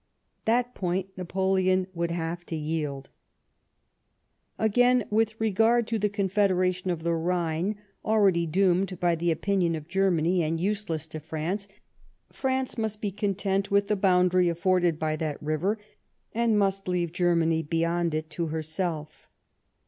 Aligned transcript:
That 0.45 0.73
point 0.73 1.15
Napoleon 1.15 1.85
would 1.93 2.09
have 2.09 2.43
to 2.47 2.55
yield. 2.55 3.11
Again, 4.57 5.05
with 5.11 5.39
regard 5.39 5.85
to 5.85 5.99
the 5.99 6.09
Confederation 6.09 6.89
of 6.89 7.03
the 7.03 7.13
Rhine, 7.13 7.75
already 8.03 8.47
doomed 8.47 8.99
by 8.99 9.13
the 9.13 9.29
opinion 9.29 9.75
of 9.75 9.87
Germany 9.87 10.41
and 10.41 10.59
useless 10.59 11.05
to 11.05 11.19
France, 11.19 11.67
France 12.31 12.73
nmst 12.77 12.99
be 12.99 13.11
content 13.11 13.69
with 13.69 13.89
the 13.89 13.95
boundary 13.95 14.49
afforded 14.49 14.97
by 14.97 15.15
that 15.17 15.37
river, 15.39 15.77
and 16.33 16.57
must 16.57 16.87
leave 16.87 17.11
Germany 17.13 17.61
beyond 17.61 18.15
it 18.15 18.31
to 18.31 18.47
herself. 18.47 19.29